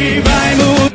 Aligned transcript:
Vai 0.00 0.54
mudar. 0.56 0.90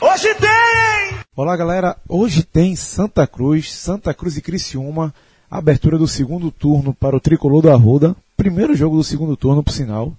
Hoje, 0.00 0.34
tem! 0.36 1.18
Olá 1.34 1.56
galera, 1.56 1.96
hoje 2.08 2.44
tem 2.44 2.76
Santa 2.76 3.26
Cruz, 3.26 3.72
Santa 3.74 4.14
Cruz 4.14 4.36
e 4.36 4.40
Criciúma, 4.40 5.12
abertura 5.50 5.98
do 5.98 6.06
segundo 6.06 6.52
turno 6.52 6.94
para 6.94 7.16
o 7.16 7.20
Tricolor 7.20 7.62
do 7.62 7.72
Arruda, 7.72 8.14
primeiro 8.36 8.76
jogo 8.76 8.96
do 8.96 9.02
segundo 9.02 9.36
turno, 9.36 9.64
por 9.64 9.72
sinal. 9.72 10.12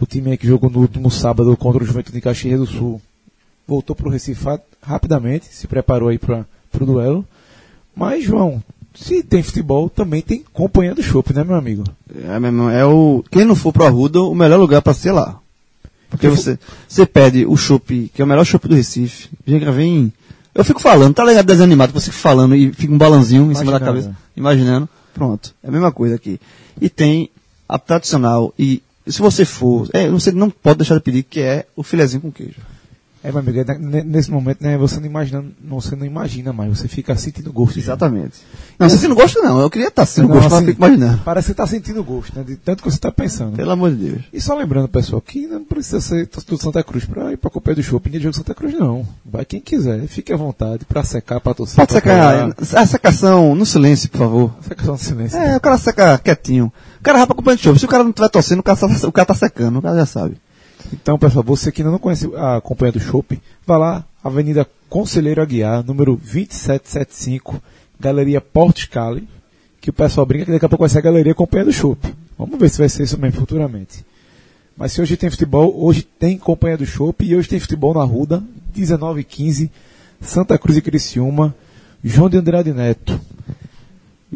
O 0.00 0.06
time 0.06 0.30
aí 0.30 0.38
que 0.38 0.46
jogou 0.46 0.70
no 0.70 0.78
último 0.78 1.10
sábado 1.10 1.56
contra 1.56 1.82
o 1.82 1.86
Juventude 1.86 2.14
de 2.14 2.20
Caxias 2.20 2.60
do 2.60 2.66
Sul 2.66 3.02
voltou 3.66 3.96
para 3.96 4.06
o 4.06 4.10
Recife 4.10 4.44
rapidamente, 4.80 5.46
se 5.46 5.66
preparou 5.66 6.10
aí 6.10 6.18
para 6.18 6.46
o 6.80 6.86
duelo. 6.86 7.26
Mas, 7.94 8.22
João, 8.22 8.62
se 8.94 9.22
tem 9.22 9.42
futebol, 9.42 9.88
também 9.88 10.22
tem 10.22 10.44
companhia 10.52 10.94
do 10.94 11.02
chopp, 11.02 11.32
né, 11.32 11.44
meu 11.44 11.56
amigo? 11.56 11.84
É, 12.24 12.38
meu 12.38 12.48
irmão, 12.48 12.70
é 12.70 12.84
o. 12.84 13.24
Quem 13.30 13.44
não 13.44 13.54
for 13.54 13.72
pro 13.72 13.84
Arruda, 13.84 14.20
o 14.20 14.34
melhor 14.34 14.58
lugar 14.58 14.82
para 14.82 14.94
ser 14.94 15.12
lá. 15.12 15.38
Porque 16.10 16.28
você, 16.28 16.58
você 16.88 17.06
pede 17.06 17.46
o 17.46 17.56
chopp, 17.56 18.10
que 18.12 18.20
é 18.20 18.24
o 18.24 18.28
melhor 18.28 18.44
chopp 18.44 18.66
do 18.66 18.74
Recife. 18.74 19.28
Vem, 19.46 19.60
vem. 19.72 20.12
Eu 20.52 20.64
fico 20.64 20.80
falando, 20.80 21.14
tá 21.14 21.24
ligado 21.24 21.46
desanimado, 21.46 21.92
você 21.92 22.10
fica 22.10 22.22
falando 22.22 22.56
e 22.56 22.72
fica 22.72 22.92
um 22.92 22.98
balanzinho 22.98 23.50
em 23.50 23.54
cima 23.54 23.70
da 23.70 23.78
cabeça, 23.78 24.14
imaginando. 24.36 24.88
Pronto. 25.14 25.54
É 25.62 25.68
a 25.68 25.70
mesma 25.70 25.92
coisa 25.92 26.16
aqui. 26.16 26.40
E 26.80 26.88
tem 26.88 27.30
a 27.68 27.78
tradicional, 27.78 28.52
e 28.58 28.82
se 29.06 29.20
você 29.20 29.44
for, 29.44 29.88
é, 29.92 30.08
você 30.08 30.32
não 30.32 30.50
pode 30.50 30.78
deixar 30.78 30.96
de 30.96 31.02
pedir, 31.02 31.22
que 31.22 31.40
é 31.40 31.66
o 31.76 31.84
filezinho 31.84 32.20
com 32.20 32.32
queijo. 32.32 32.56
É, 33.22 33.30
meu 33.30 33.40
amigo, 33.40 33.58
é, 33.60 33.78
ne- 33.78 34.02
nesse 34.02 34.30
momento, 34.30 34.62
né, 34.62 34.78
você 34.78 34.98
não 34.98 35.04
imagina, 35.06 35.44
não, 35.62 35.78
você 35.78 35.94
não 35.94 36.06
imagina 36.06 36.54
mais, 36.54 36.78
você 36.78 36.88
fica 36.88 37.14
sentindo 37.16 37.52
gosto. 37.52 37.74
já. 37.74 37.92
Exatamente. 37.92 38.38
Não, 38.78 38.88
você 38.88 39.06
não 39.06 39.14
gosta 39.14 39.40
não, 39.42 39.60
eu 39.60 39.68
queria 39.68 39.88
estar 39.88 40.06
sentindo 40.06 40.28
Não, 40.28 40.36
gosto, 40.36 40.44
mas 40.50 40.52
assim, 40.54 40.66
fico 40.66 40.78
imaginando. 40.86 41.20
Parece 41.22 41.44
que 41.44 41.46
você 41.46 41.52
está 41.52 41.66
sentindo 41.66 42.02
gosto, 42.02 42.34
né? 42.38 42.42
De 42.44 42.56
tanto 42.56 42.82
que 42.82 42.90
você 42.90 42.96
está 42.96 43.12
pensando. 43.12 43.56
Pelo 43.56 43.70
amor 43.72 43.90
de 43.90 43.96
Deus. 44.08 44.22
E 44.32 44.40
só 44.40 44.56
lembrando, 44.56 44.88
pessoal, 44.88 45.20
que 45.20 45.46
não 45.46 45.62
precisa 45.62 46.00
ser 46.00 46.26
torcedor 46.28 46.56
do 46.58 46.62
Santa 46.62 46.82
Cruz 46.82 47.04
para 47.04 47.32
ir 47.32 47.36
para 47.36 47.48
a 47.48 47.52
Copa 47.52 47.74
do 47.74 47.82
Shopping 47.82 48.10
de 48.10 48.20
jogo 48.20 48.34
Santa 48.36 48.54
Cruz, 48.54 48.72
não. 48.72 49.06
Vai 49.24 49.44
quem 49.44 49.60
quiser, 49.60 50.06
fique 50.06 50.32
à 50.32 50.36
vontade 50.36 50.86
para 50.86 51.04
secar, 51.04 51.40
para 51.40 51.52
torcer. 51.52 51.76
Pode 51.76 51.92
secar, 51.92 52.54
a 52.74 52.86
secação 52.86 53.54
no 53.54 53.66
silêncio, 53.66 54.08
por 54.08 54.18
favor. 54.18 54.50
Secação 54.66 54.94
de 54.94 55.02
silêncio. 55.02 55.38
É, 55.38 55.56
o 55.58 55.60
cara 55.60 55.76
seca 55.76 56.16
quietinho. 56.18 56.72
O 56.98 57.02
cara 57.02 57.18
vai 57.18 57.26
pra 57.26 57.34
acompanhar 57.34 57.56
de 57.56 57.62
show. 57.62 57.76
Se 57.76 57.84
o 57.84 57.88
cara 57.88 58.02
não 58.02 58.10
estiver 58.10 58.28
torcendo, 58.30 58.60
o 58.60 58.62
cara, 58.62 58.78
tá, 58.78 58.86
o 59.08 59.12
cara 59.12 59.26
tá 59.26 59.34
secando, 59.34 59.78
o 59.78 59.82
cara 59.82 59.96
já 59.96 60.06
sabe. 60.06 60.36
Então, 60.92 61.18
pessoal, 61.18 61.44
você 61.44 61.70
que 61.70 61.82
ainda 61.82 61.92
não 61.92 61.98
conhece 61.98 62.28
a 62.36 62.60
companhia 62.60 62.92
do 62.92 63.00
Shopping, 63.00 63.40
vá 63.66 63.76
lá, 63.76 64.04
Avenida 64.22 64.66
Conselheiro 64.88 65.40
Aguiar, 65.40 65.84
número 65.84 66.16
2775, 66.16 67.62
Galeria 67.98 68.40
Porto 68.40 68.80
Scali, 68.80 69.28
que 69.80 69.90
o 69.90 69.92
pessoal 69.92 70.26
brinca 70.26 70.46
que 70.46 70.52
daqui 70.52 70.64
a 70.64 70.68
pouco 70.68 70.82
vai 70.82 70.88
ser 70.88 70.98
a 70.98 71.02
Galeria 71.02 71.34
Companhia 71.34 71.66
do 71.66 71.72
Shopping. 71.72 72.12
Vamos 72.36 72.58
ver 72.58 72.68
se 72.68 72.78
vai 72.78 72.88
ser 72.88 73.04
isso 73.04 73.18
mesmo 73.18 73.38
futuramente. 73.40 74.04
Mas 74.76 74.92
se 74.92 75.00
hoje 75.00 75.16
tem 75.16 75.30
futebol, 75.30 75.74
hoje 75.82 76.02
tem 76.02 76.36
Companhia 76.38 76.76
do 76.76 76.86
Shopping 76.86 77.26
e 77.26 77.36
hoje 77.36 77.48
tem 77.48 77.60
futebol 77.60 77.94
na 77.94 78.02
Ruda, 78.02 78.42
19 78.74 79.22
15 79.24 79.70
Santa 80.20 80.58
Cruz 80.58 80.76
e 80.76 80.82
Criciúma, 80.82 81.54
João 82.04 82.28
de 82.28 82.36
Andrade 82.36 82.72
Neto, 82.72 83.18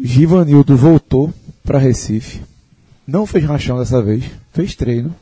Givanildo 0.01 0.75
voltou 0.75 1.33
para 1.63 1.79
Recife, 1.79 2.41
não 3.07 3.25
fez 3.25 3.43
rachão 3.43 3.77
dessa 3.77 4.01
vez, 4.01 4.23
fez 4.51 4.75
treino, 4.75 5.15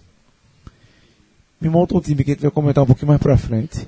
me 1.64 1.70
monta 1.70 1.96
um 1.96 2.02
time 2.02 2.24
que 2.24 2.32
a 2.32 2.34
gente 2.34 2.42
vai 2.44 2.52
comentar 2.52 2.84
um 2.84 2.88
pouquinho 2.88 3.08
mais 3.08 3.22
pra 3.22 3.38
frente. 3.38 3.88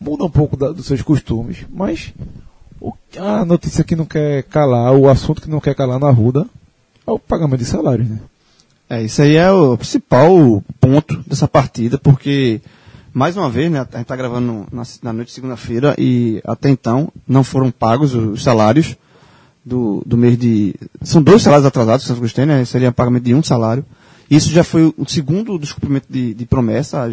Muda 0.00 0.24
um 0.24 0.30
pouco 0.30 0.56
da- 0.56 0.70
dos 0.70 0.86
seus 0.86 1.02
costumes, 1.02 1.66
mas 1.68 2.14
o- 2.80 2.92
a 3.18 3.44
notícia 3.44 3.82
que 3.84 3.96
não 3.96 4.06
quer 4.06 4.44
calar, 4.44 4.94
o 4.94 5.08
assunto 5.08 5.42
que 5.42 5.50
não 5.50 5.60
quer 5.60 5.74
calar 5.74 5.98
na 5.98 6.10
Ruda 6.10 6.46
é 7.06 7.10
o 7.10 7.18
pagamento 7.18 7.58
de 7.58 7.64
salários, 7.66 8.08
né? 8.08 8.18
É, 8.88 9.02
isso 9.02 9.20
aí 9.22 9.36
é 9.36 9.50
o 9.50 9.76
principal 9.76 10.62
ponto 10.80 11.16
dessa 11.26 11.46
partida, 11.46 11.98
porque, 11.98 12.60
mais 13.12 13.36
uma 13.36 13.50
vez, 13.50 13.70
né, 13.70 13.86
a 13.92 13.96
gente 13.98 14.06
tá 14.06 14.16
gravando 14.16 14.66
na, 14.72 14.82
na 15.02 15.12
noite 15.12 15.28
de 15.28 15.34
segunda-feira 15.34 15.94
e 15.98 16.40
até 16.44 16.70
então 16.70 17.12
não 17.26 17.44
foram 17.44 17.70
pagos 17.70 18.14
os 18.14 18.42
salários 18.42 18.96
do, 19.64 20.02
do 20.06 20.16
mês 20.16 20.38
de. 20.38 20.74
São 21.02 21.22
dois 21.22 21.42
salários 21.42 21.66
atrasados, 21.66 22.06
Santos 22.06 22.32
tem, 22.32 22.46
né? 22.46 22.64
Seria 22.64 22.88
um 22.88 22.92
pagamento 22.92 23.24
de 23.24 23.34
um 23.34 23.42
salário. 23.42 23.84
Isso 24.30 24.50
já 24.50 24.62
foi 24.62 24.94
o 24.96 25.04
segundo 25.08 25.58
descumprimento 25.58 26.06
de, 26.08 26.32
de 26.32 26.46
promessa. 26.46 27.10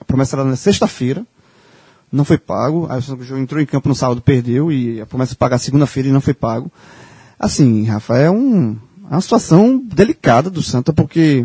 A, 0.00 0.04
promessa 0.04 0.36
era 0.36 0.44
na 0.44 0.54
sexta-feira, 0.54 1.26
não 2.10 2.24
foi 2.24 2.38
pago. 2.38 2.86
Aí 2.88 3.00
o 3.00 3.16
Cruz 3.16 3.30
entrou 3.32 3.60
em 3.60 3.66
campo 3.66 3.88
no 3.88 3.94
sábado, 3.94 4.22
perdeu, 4.22 4.70
e 4.70 5.00
a 5.00 5.06
promessa 5.06 5.32
de 5.32 5.38
pagar 5.38 5.58
segunda-feira 5.58 6.08
e 6.08 6.12
não 6.12 6.20
foi 6.20 6.34
pago. 6.34 6.70
Assim, 7.38 7.84
Rafa, 7.84 8.16
é, 8.16 8.30
um, 8.30 8.78
é 9.10 9.14
uma 9.14 9.20
situação 9.20 9.76
delicada 9.84 10.48
do 10.48 10.62
Santa, 10.62 10.92
porque 10.92 11.44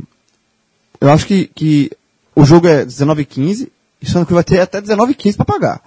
eu 1.02 1.10
acho 1.10 1.26
que, 1.26 1.48
que 1.48 1.92
o 2.36 2.46
jogo 2.46 2.68
é 2.68 2.86
19 2.86 3.22
h 3.22 3.30
15 3.34 3.72
e 4.02 4.06
o 4.06 4.10
Santa 4.10 4.32
vai 4.32 4.44
ter 4.44 4.60
até 4.60 4.80
19 4.80 5.14
h 5.14 5.20
15 5.20 5.38
para 5.38 5.46
pagar. 5.46 5.82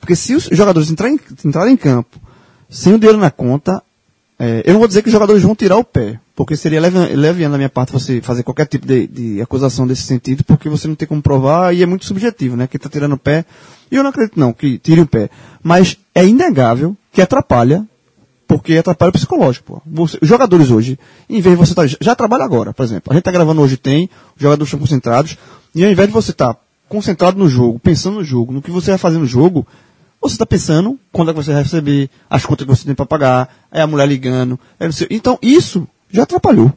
Porque 0.00 0.16
se 0.16 0.34
os 0.34 0.48
jogadores 0.50 0.90
entrarem, 0.90 1.20
entrarem 1.44 1.74
em 1.74 1.76
campo 1.76 2.20
sem 2.68 2.92
o 2.92 2.98
dinheiro 2.98 3.18
na 3.18 3.30
conta, 3.30 3.80
é, 4.44 4.62
eu 4.66 4.72
não 4.72 4.78
vou 4.80 4.88
dizer 4.88 5.00
que 5.02 5.08
os 5.08 5.12
jogadores 5.12 5.42
vão 5.42 5.54
tirar 5.54 5.76
o 5.76 5.84
pé, 5.84 6.20
porque 6.36 6.56
seria 6.56 6.80
leve- 6.80 7.14
leviano 7.16 7.52
da 7.52 7.58
minha 7.58 7.68
parte 7.70 7.92
você 7.92 8.20
fazer 8.20 8.42
qualquer 8.42 8.66
tipo 8.66 8.86
de, 8.86 9.06
de 9.06 9.40
acusação 9.40 9.86
desse 9.86 10.02
sentido, 10.02 10.44
porque 10.44 10.68
você 10.68 10.86
não 10.88 10.94
tem 10.94 11.08
como 11.08 11.22
provar 11.22 11.74
e 11.74 11.82
é 11.82 11.86
muito 11.86 12.04
subjetivo, 12.04 12.56
né? 12.56 12.66
Quem 12.66 12.76
está 12.78 12.88
tirando 12.90 13.12
o 13.14 13.18
pé, 13.18 13.44
e 13.90 13.96
eu 13.96 14.02
não 14.02 14.10
acredito 14.10 14.38
não 14.38 14.52
que 14.52 14.78
tire 14.78 15.00
o 15.00 15.06
pé, 15.06 15.30
mas 15.62 15.96
é 16.14 16.26
inegável 16.26 16.96
que 17.12 17.22
atrapalha, 17.22 17.86
porque 18.46 18.76
atrapalha 18.76 19.10
o 19.10 19.12
psicológico. 19.12 19.80
Você- 19.86 20.18
os 20.20 20.28
jogadores 20.28 20.70
hoje, 20.70 20.98
em 21.30 21.40
vez 21.40 21.56
de 21.58 21.64
você 21.64 21.72
estar, 21.72 21.86
já 22.00 22.14
trabalha 22.14 22.44
agora, 22.44 22.72
por 22.74 22.82
exemplo, 22.84 23.10
a 23.12 23.14
gente 23.14 23.20
está 23.22 23.32
gravando 23.32 23.62
hoje 23.62 23.76
tem, 23.76 24.10
os 24.36 24.42
jogadores 24.42 24.68
estão 24.68 24.80
concentrados, 24.80 25.38
e 25.74 25.84
ao 25.84 25.90
invés 25.90 26.08
de 26.08 26.12
você 26.14 26.32
estar 26.32 26.56
concentrado 26.88 27.38
no 27.38 27.48
jogo, 27.48 27.78
pensando 27.78 28.16
no 28.16 28.24
jogo, 28.24 28.52
no 28.52 28.60
que 28.60 28.70
você 28.70 28.90
vai 28.90 28.98
fazer 28.98 29.18
no 29.18 29.26
jogo, 29.26 29.66
você 30.24 30.36
está 30.36 30.46
pensando 30.46 30.98
quando 31.12 31.30
é 31.30 31.34
que 31.34 31.42
você 31.42 31.52
vai 31.52 31.62
receber, 31.62 32.08
as 32.30 32.46
contas 32.46 32.66
que 32.66 32.74
você 32.74 32.86
tem 32.86 32.94
para 32.94 33.04
pagar, 33.04 33.54
é 33.70 33.82
a 33.82 33.86
mulher 33.86 34.08
ligando, 34.08 34.58
é. 34.80 34.88
Então, 35.10 35.38
isso 35.42 35.86
já 36.10 36.22
atrapalhou. 36.22 36.72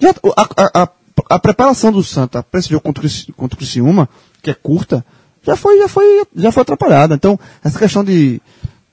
Já, 0.00 0.10
a, 0.10 0.82
a, 0.82 0.88
a, 1.28 1.38
preparação 1.38 1.92
do 1.92 2.02
Santa 2.02 2.42
para 2.42 2.60
esse 2.60 2.70
jogo 2.70 2.82
contra 2.82 3.06
contra 3.36 3.54
o 3.54 3.58
Criciúma, 3.58 4.08
que 4.42 4.50
é 4.50 4.54
curta, 4.54 5.04
já 5.42 5.54
foi, 5.54 5.78
já 5.78 5.88
foi, 5.88 6.26
já 6.34 6.50
foi 6.50 6.62
atrapalhada. 6.62 7.14
Então, 7.14 7.38
essa 7.62 7.78
questão 7.78 8.02
de, 8.02 8.40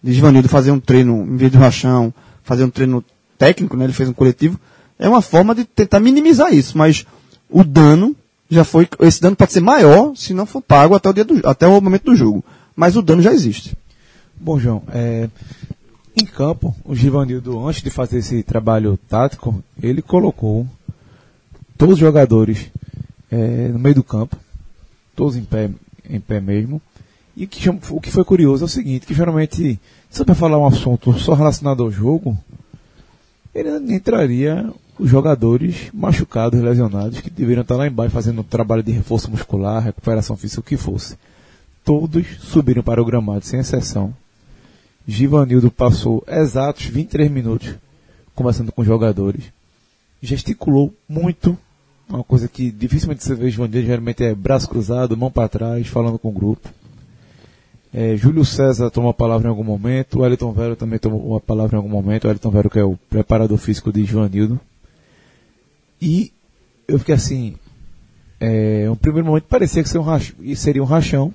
de 0.04 0.14
Givanildo 0.14 0.50
fazer 0.50 0.72
um 0.72 0.80
treino, 0.80 1.24
em 1.24 1.38
vez 1.38 1.52
de 1.52 1.58
rachão, 1.58 2.14
fazer 2.44 2.66
um 2.66 2.70
treino 2.70 3.04
técnico, 3.38 3.78
né, 3.78 3.86
ele 3.86 3.94
fez 3.94 4.10
um 4.10 4.14
coletivo, 4.14 4.60
é 5.00 5.08
uma 5.08 5.22
forma 5.22 5.56
de 5.56 5.64
tentar 5.64 6.02
minimizar 6.02 6.54
isso, 6.54 6.78
mas 6.78 7.06
o 7.50 7.64
dano 7.64 8.14
já 8.50 8.66
foi, 8.66 8.90
esse 9.00 9.22
dano 9.22 9.38
pode 9.38 9.54
ser 9.54 9.62
maior 9.62 10.14
se 10.16 10.34
não 10.34 10.46
for 10.46 10.62
pago 10.62 10.96
até 10.96 11.10
o, 11.10 11.14
dia 11.14 11.24
do, 11.24 11.48
até 11.48 11.66
o 11.66 11.80
momento 11.80 12.06
do 12.06 12.16
jogo. 12.16 12.44
Mas 12.76 12.98
o 12.98 13.02
dano 13.02 13.22
já 13.22 13.32
existe. 13.32 13.76
Bom, 14.40 14.60
João, 14.60 14.84
é, 14.90 15.30
em 16.16 16.26
campo, 16.26 16.76
o 16.86 16.96
Givanildo, 16.96 17.68
antes 17.68 17.82
de 17.82 17.90
fazer 17.90 18.20
esse 18.20 18.44
trabalho 18.44 18.98
tático, 19.10 19.64
ele 19.82 20.02
colocou 20.02 20.68
todos 21.78 21.94
os 21.94 22.00
jogadores 22.00 22.72
é, 23.32 23.70
no 23.70 23.80
meio 23.80 23.96
do 23.96 24.04
campo, 24.04 24.38
todos 25.16 25.36
em 25.36 25.44
pé, 25.44 25.70
em 26.10 26.20
pé 26.20 26.40
mesmo. 26.40 26.82
E 27.36 27.46
que, 27.46 27.70
o 27.70 28.00
que 28.00 28.12
foi 28.12 28.24
curioso 28.24 28.64
é 28.64 28.66
o 28.66 28.70
seguinte, 28.70 29.06
que 29.06 29.14
geralmente, 29.14 29.80
se 30.10 30.24
vai 30.24 30.36
falar 30.36 30.58
um 30.58 30.66
assunto 30.66 31.12
só 31.20 31.34
relacionado 31.34 31.84
ao 31.84 31.92
jogo, 31.92 32.38
ele 33.54 33.70
entraria 33.94 34.72
os 34.98 35.10
jogadores 35.10 35.90
machucados, 35.94 36.62
lesionados, 36.62 37.20
que 37.20 37.30
deveriam 37.30 37.62
estar 37.62 37.76
lá 37.76 37.88
embaixo 37.88 38.14
fazendo 38.14 38.42
trabalho 38.42 38.84
de 38.84 38.94
reforço 38.94 39.30
muscular, 39.30 39.84
recuperação 39.84 40.38
física, 40.38 40.62
o 40.62 40.64
que 40.64 40.78
fosse. 40.78 41.18
Todos 41.84 42.26
subiram 42.40 42.82
para 42.82 43.02
o 43.02 43.06
gramado, 43.06 43.46
sem 43.46 43.60
exceção. 43.60 44.14
Givanildo 45.08 45.70
passou 45.70 46.24
exatos 46.28 46.86
23 46.86 47.30
minutos 47.30 47.76
conversando 48.34 48.72
com 48.72 48.82
os 48.82 48.88
jogadores. 48.88 49.46
Gesticulou 50.22 50.94
muito, 51.08 51.58
uma 52.10 52.24
coisa 52.24 52.48
que 52.48 52.72
dificilmente 52.72 53.24
você 53.24 53.36
vê 53.36 53.50
Givanildo, 53.50 53.88
geralmente 53.88 54.24
é 54.24 54.36
braço 54.36 54.68
cruzado, 54.68 55.16
mão 55.16 55.32
para 55.32 55.48
trás, 55.48 55.88
falando 55.88 56.20
com 56.20 56.30
o 56.30 56.34
grupo. 56.34 56.70
É, 57.94 58.18
Júlio 58.18 58.44
César 58.44 58.90
tomou 58.90 59.12
a 59.12 59.14
palavra 59.14 59.48
em 59.48 59.50
algum 59.50 59.64
momento, 59.64 60.20
o 60.20 60.26
Elton 60.26 60.52
Vero 60.52 60.76
também 60.76 61.00
tomou 61.00 61.38
a 61.38 61.40
palavra 61.40 61.78
em 61.78 61.78
algum 61.78 61.88
momento, 61.90 62.28
o 62.28 62.32
Elton 62.32 62.50
Vero 62.50 62.70
que 62.70 62.80
é 62.80 62.84
o 62.84 62.98
preparador 63.10 63.58
físico 63.58 63.94
de 63.94 64.04
Givanildo. 64.04 64.60
E 66.02 66.34
eu 66.88 67.00
fiquei 67.00 67.16
assim, 67.16 67.56
é, 68.40 68.90
primeiro 69.00 69.28
momento 69.28 69.46
parecia 69.46 69.82
que 69.82 70.56
seria 70.56 70.84
um 70.84 70.86
rachão, 70.86 71.34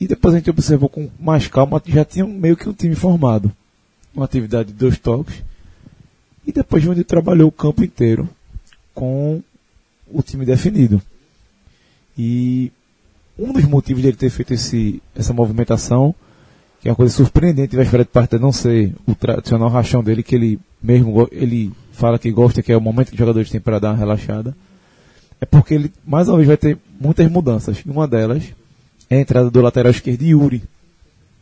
e 0.00 0.06
depois 0.06 0.34
a 0.34 0.38
gente 0.38 0.50
observou 0.50 0.88
com 0.88 1.10
mais 1.18 1.48
calma, 1.48 1.82
já 1.86 2.04
tinha 2.04 2.26
meio 2.26 2.56
que 2.56 2.68
um 2.68 2.72
time 2.72 2.94
formado. 2.94 3.52
Uma 4.14 4.24
atividade 4.24 4.72
de 4.72 4.78
dois 4.78 4.98
toques. 4.98 5.42
E 6.46 6.52
depois 6.52 6.86
onde 6.86 7.04
trabalhou 7.04 7.48
o 7.48 7.52
campo 7.52 7.84
inteiro 7.84 8.28
com 8.94 9.42
o 10.10 10.22
time 10.22 10.46
definido. 10.46 11.02
E 12.16 12.72
um 13.38 13.52
dos 13.52 13.64
motivos 13.64 14.02
de 14.02 14.08
ele 14.08 14.16
ter 14.16 14.30
feito 14.30 14.54
esse, 14.54 15.02
essa 15.14 15.32
movimentação 15.32 16.14
que 16.80 16.88
é 16.88 16.90
uma 16.90 16.96
coisa 16.96 17.12
surpreendente 17.12 17.76
véspera 17.76 18.04
de 18.04 18.10
partida 18.10 18.40
não 18.40 18.52
ser 18.52 18.94
o 19.06 19.14
tradicional 19.14 19.68
rachão 19.68 20.02
dele, 20.02 20.22
que 20.22 20.34
ele 20.34 20.60
mesmo 20.82 21.28
ele 21.32 21.72
fala 21.92 22.18
que 22.18 22.30
gosta, 22.30 22.62
que 22.62 22.72
é 22.72 22.76
o 22.76 22.80
momento 22.80 23.08
que 23.08 23.14
os 23.14 23.18
jogadores 23.18 23.50
têm 23.50 23.60
para 23.60 23.80
dar 23.80 23.90
uma 23.90 23.96
relaxada, 23.96 24.56
é 25.40 25.44
porque 25.44 25.74
ele 25.74 25.92
mais 26.06 26.28
uma 26.28 26.36
vez 26.36 26.46
vai 26.46 26.56
ter 26.56 26.78
muitas 27.00 27.28
mudanças. 27.30 27.82
E 27.84 27.90
uma 27.90 28.06
delas 28.06 28.44
é 29.10 29.16
a 29.16 29.20
entrada 29.20 29.50
do 29.50 29.60
lateral 29.60 29.90
esquerdo 29.90 30.22
Yuri, 30.22 30.62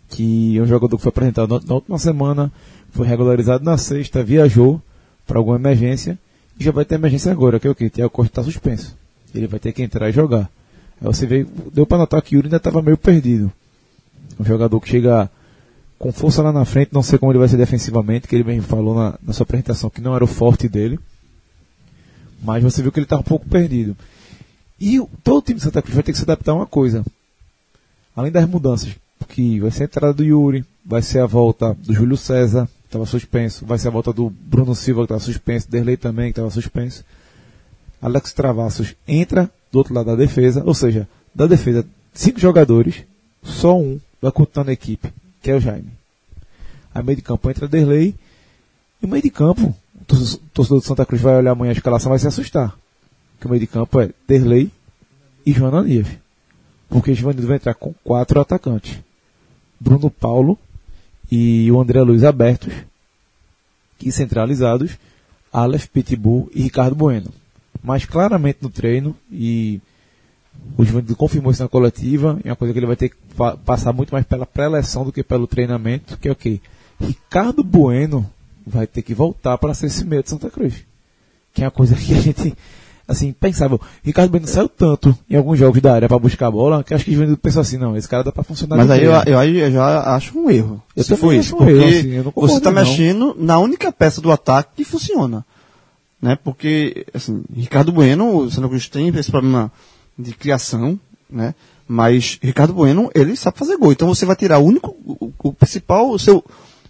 que 0.08 0.56
é 0.56 0.62
um 0.62 0.66
jogador 0.66 0.96
que 0.96 1.02
foi 1.02 1.10
apresentado 1.10 1.62
na, 1.66 1.74
última 1.74 1.98
semana, 1.98 2.52
foi 2.90 3.06
regularizado 3.06 3.64
na 3.64 3.76
sexta, 3.76 4.22
viajou 4.22 4.80
para 5.26 5.38
alguma 5.38 5.56
emergência 5.56 6.18
e 6.58 6.64
já 6.64 6.70
vai 6.70 6.84
ter 6.84 6.94
emergência 6.94 7.32
agora, 7.32 7.58
que 7.58 7.66
é 7.66 7.70
o 7.70 7.74
que? 7.74 7.90
Thiago 7.90 8.10
Costa 8.10 8.30
está 8.30 8.42
suspenso. 8.42 8.96
Ele 9.34 9.46
vai 9.46 9.58
ter 9.58 9.72
que 9.72 9.82
entrar 9.82 10.08
e 10.08 10.12
jogar. 10.12 10.48
Aí 11.00 11.06
você 11.06 11.26
vê, 11.26 11.46
deu 11.72 11.84
para 11.84 11.98
notar 11.98 12.22
que 12.22 12.36
Yuri 12.36 12.46
ainda 12.46 12.56
estava 12.56 12.80
meio 12.80 12.96
perdido. 12.96 13.52
Um 14.38 14.44
jogador 14.44 14.80
que 14.80 14.88
chega 14.88 15.30
com 15.98 16.12
força 16.12 16.42
lá 16.42 16.52
na 16.52 16.64
frente, 16.64 16.90
não 16.92 17.02
sei 17.02 17.18
como 17.18 17.32
ele 17.32 17.38
vai 17.38 17.48
ser 17.48 17.56
defensivamente, 17.56 18.28
que 18.28 18.34
ele 18.34 18.44
mesmo 18.44 18.62
falou 18.62 18.94
na, 18.94 19.18
na 19.22 19.32
sua 19.32 19.44
apresentação 19.44 19.90
que 19.90 20.00
não 20.00 20.14
era 20.14 20.24
o 20.24 20.28
forte 20.28 20.68
dele. 20.68 20.98
Mas 22.42 22.62
você 22.62 22.82
viu 22.82 22.92
que 22.92 22.98
ele 22.98 23.04
está 23.06 23.18
um 23.18 23.22
pouco 23.22 23.46
perdido. 23.46 23.96
E 24.78 24.98
todo 25.24 25.38
o 25.38 25.42
time 25.42 25.58
de 25.58 25.64
Santa 25.64 25.80
Cruz 25.80 25.94
vai 25.94 26.02
ter 26.02 26.12
que 26.12 26.18
se 26.18 26.24
adaptar 26.24 26.52
a 26.52 26.56
uma 26.56 26.66
coisa. 26.66 27.04
Além 28.16 28.32
das 28.32 28.48
mudanças, 28.48 28.96
que 29.28 29.60
vai 29.60 29.70
ser 29.70 29.82
a 29.82 29.86
entrada 29.86 30.14
do 30.14 30.24
Yuri, 30.24 30.64
vai 30.84 31.02
ser 31.02 31.18
a 31.20 31.26
volta 31.26 31.74
do 31.74 31.92
Júlio 31.92 32.16
César, 32.16 32.66
que 32.66 32.86
estava 32.86 33.04
suspenso, 33.04 33.66
vai 33.66 33.78
ser 33.78 33.88
a 33.88 33.90
volta 33.90 34.12
do 34.12 34.30
Bruno 34.30 34.74
Silva, 34.74 35.02
que 35.02 35.04
estava 35.12 35.20
suspenso, 35.20 35.70
Derlei 35.70 35.96
também, 35.96 36.26
que 36.32 36.38
estava 36.38 36.50
suspenso. 36.50 37.04
Alex 38.00 38.32
Travassos 38.32 38.94
entra 39.06 39.50
do 39.70 39.78
outro 39.78 39.92
lado 39.94 40.06
da 40.06 40.16
defesa, 40.16 40.62
ou 40.64 40.74
seja, 40.74 41.06
da 41.34 41.46
defesa, 41.46 41.84
cinco 42.14 42.40
jogadores, 42.40 43.04
só 43.42 43.76
um 43.78 44.00
vai 44.22 44.32
continuar 44.32 44.64
na 44.64 44.72
equipe, 44.72 45.12
que 45.42 45.50
é 45.50 45.54
o 45.54 45.60
Jaime. 45.60 45.90
Aí 46.94 47.02
meio 47.02 47.16
de 47.16 47.22
campo 47.22 47.50
entra 47.50 47.68
Derlei, 47.68 48.14
e 49.02 49.06
meio 49.06 49.22
de 49.22 49.30
campo, 49.30 49.74
o 50.00 50.04
torce- 50.06 50.36
o 50.36 50.40
torcedor 50.54 50.80
de 50.80 50.86
Santa 50.86 51.04
Cruz 51.04 51.20
vai 51.20 51.36
olhar 51.36 51.50
amanhã 51.50 51.70
a 51.70 51.74
escalação 51.74 52.08
vai 52.10 52.18
se 52.18 52.26
assustar. 52.26 52.74
Que 53.38 53.46
o 53.46 53.50
meio 53.50 53.60
de 53.60 53.66
campo 53.66 54.00
é 54.00 54.10
Derlei 54.26 54.70
e 55.44 55.52
João 55.52 55.68
Ananias. 55.68 56.06
Porque 56.88 57.14
Givanildo 57.14 57.46
vai 57.46 57.56
entrar 57.56 57.74
com 57.74 57.94
quatro 58.04 58.40
atacantes. 58.40 58.98
Bruno 59.78 60.10
Paulo 60.10 60.58
e 61.30 61.70
o 61.70 61.80
André 61.80 62.00
Luiz 62.02 62.22
abertos 62.24 62.72
e 64.00 64.12
centralizados, 64.12 64.92
Aleph 65.52 65.86
Pitbull 65.86 66.50
e 66.54 66.62
Ricardo 66.62 66.94
Bueno. 66.94 67.30
Mas 67.82 68.04
claramente 68.04 68.58
no 68.62 68.70
treino, 68.70 69.16
e 69.30 69.80
o 70.76 70.84
Givanildo 70.84 71.16
confirmou 71.16 71.52
isso 71.52 71.62
na 71.62 71.68
coletiva, 71.68 72.38
é 72.44 72.50
uma 72.50 72.56
coisa 72.56 72.72
que 72.72 72.78
ele 72.78 72.86
vai 72.86 72.96
ter 72.96 73.10
que 73.10 73.16
pa- 73.36 73.56
passar 73.56 73.92
muito 73.92 74.10
mais 74.12 74.24
pela 74.26 74.46
pré-eleção 74.46 75.04
do 75.04 75.12
que 75.12 75.22
pelo 75.22 75.46
treinamento, 75.46 76.16
que 76.18 76.28
é 76.28 76.32
o 76.32 76.36
quê? 76.36 76.60
Ricardo 77.00 77.62
Bueno 77.62 78.28
vai 78.66 78.86
ter 78.86 79.02
que 79.02 79.14
voltar 79.14 79.58
para 79.58 79.74
ser 79.74 79.86
esse 79.86 80.04
meio 80.04 80.22
de 80.22 80.30
Santa 80.30 80.50
Cruz. 80.50 80.84
Que 81.54 81.62
é 81.62 81.66
uma 81.66 81.70
coisa 81.70 81.94
que 81.94 82.14
a 82.14 82.20
gente, 82.20 82.56
assim, 83.06 83.32
pensava. 83.32 83.78
Ricardo 84.02 84.30
Bueno 84.30 84.46
saiu 84.46 84.68
tanto 84.68 85.16
em 85.28 85.36
alguns 85.36 85.58
jogos 85.58 85.80
da 85.80 85.94
área 85.94 86.08
para 86.08 86.18
buscar 86.18 86.48
a 86.48 86.50
bola, 86.50 86.82
que 86.82 86.92
acho 86.92 87.04
que 87.04 87.10
o 87.10 87.14
Givanildo 87.14 87.38
pensou 87.38 87.60
assim, 87.60 87.76
não, 87.76 87.96
esse 87.96 88.08
cara 88.08 88.24
dá 88.24 88.32
para 88.32 88.42
funcionar 88.42 88.76
Mas 88.76 88.90
aí 88.90 89.04
eu, 89.04 89.12
eu, 89.12 89.42
eu 89.42 89.70
já 89.70 90.14
acho 90.14 90.38
um 90.38 90.50
erro. 90.50 90.82
Eu 90.94 91.04
se 91.04 91.16
for 91.16 91.30
acho 91.30 91.40
isso. 91.40 91.56
Porque 91.56 91.70
erro, 91.70 91.88
assim, 91.88 92.22
concordo, 92.24 92.48
você 92.48 92.58
está 92.58 92.70
mexendo 92.70 93.36
na 93.38 93.58
única 93.58 93.92
peça 93.92 94.20
do 94.20 94.32
ataque 94.32 94.70
que 94.76 94.84
funciona. 94.84 95.44
Né? 96.20 96.36
Porque, 96.42 97.06
assim, 97.14 97.44
Ricardo 97.54 97.92
Bueno, 97.92 98.36
o 98.36 98.50
Santa 98.50 98.68
Cruz 98.68 98.88
tem 98.88 99.08
esse 99.08 99.30
problema 99.30 99.70
de 100.18 100.32
criação, 100.32 100.98
né? 101.30 101.54
Mas 101.86 102.38
Ricardo 102.42 102.72
Bueno, 102.72 103.10
ele 103.14 103.36
sabe 103.36 103.58
fazer 103.58 103.76
gol. 103.76 103.92
Então 103.92 104.08
você 104.08 104.26
vai 104.26 104.34
tirar 104.34 104.58
o 104.58 104.64
único, 104.64 104.96
o, 105.04 105.32
o 105.38 105.52
principal, 105.52 106.10
o 106.10 106.18
seu, 106.18 106.44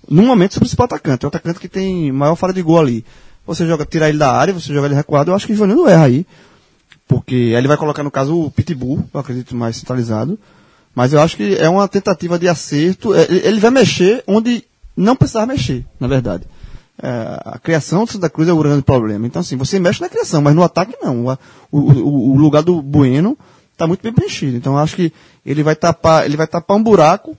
no 0.09 0.23
momento, 0.23 0.53
o 0.53 0.55
seu 0.55 0.61
principal 0.61 0.87
atacante. 0.87 1.27
O 1.27 1.29
atacante 1.29 1.61
que 1.61 1.69
tem 1.69 2.11
maior 2.13 2.35
fora 2.35 2.53
de 2.53 2.63
gol 2.63 2.79
ali. 2.79 3.05
Você 3.47 3.67
joga, 3.67 3.87
tirar 3.87 4.09
ele 4.09 4.19
da 4.19 4.33
área, 4.33 4.53
você 4.53 4.73
joga 4.73 4.89
ele 4.89 4.95
recuado, 4.95 5.31
eu 5.31 5.35
acho 5.35 5.47
que 5.47 5.53
o 5.53 5.55
Givanildo 5.55 5.89
erra 5.89 6.07
aí. 6.07 6.27
Porque 7.07 7.35
aí 7.35 7.55
ele 7.55 7.69
vai 7.69 7.77
colocar, 7.77 8.03
no 8.03 8.11
caso, 8.11 8.37
o 8.37 8.51
Pitbull, 8.51 9.09
eu 9.15 9.21
acredito 9.21 9.55
mais 9.55 9.77
centralizado. 9.77 10.39
Mas 10.95 11.13
eu 11.13 11.21
acho 11.21 11.37
que 11.37 11.55
é 11.57 11.69
uma 11.69 11.87
tentativa 11.87 12.39
de 12.39 12.49
acerto. 12.49 13.15
É, 13.15 13.27
ele 13.31 13.61
vai 13.61 13.71
mexer 13.71 14.25
onde 14.27 14.65
não 14.97 15.15
precisava 15.15 15.47
mexer, 15.47 15.85
na 16.01 16.09
verdade. 16.09 16.45
É, 17.01 17.41
a 17.45 17.59
criação 17.59 18.05
do 18.05 18.11
Santa 18.11 18.31
Cruz 18.31 18.49
é 18.49 18.53
o 18.53 18.59
grande 18.59 18.83
problema. 18.83 19.27
Então, 19.27 19.41
assim, 19.41 19.57
você 19.57 19.79
mexe 19.79 20.01
na 20.01 20.09
criação, 20.09 20.41
mas 20.41 20.55
no 20.55 20.65
ataque 20.65 20.97
não. 21.01 21.27
O, 21.71 21.79
o, 21.79 22.33
o 22.33 22.37
lugar 22.39 22.63
do 22.63 22.81
Bueno 22.83 23.39
está 23.73 23.87
muito 23.87 24.03
bem 24.03 24.13
preenchido. 24.13 24.57
Então, 24.57 24.73
eu 24.73 24.79
acho 24.79 24.97
que 24.97 25.13
ele 25.45 25.63
vai 25.63 25.77
tapar, 25.77 26.25
ele 26.25 26.37
vai 26.37 26.47
tapar 26.47 26.77
um 26.77 26.83
buraco, 26.83 27.37